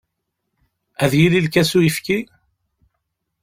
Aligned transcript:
Ad 1.03 1.11
yili 1.19 1.41
lkas 1.45 1.71
uyefki? 1.77 2.19